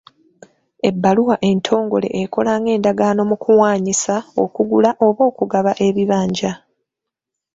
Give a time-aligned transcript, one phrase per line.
[0.89, 6.51] Ebbaluwa entongole ekola nga endagaano mu kuwaanyisa, okugula oba okugaba ebibanja.